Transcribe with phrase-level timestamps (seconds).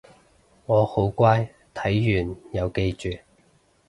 [0.65, 3.09] 我好乖睇完有記住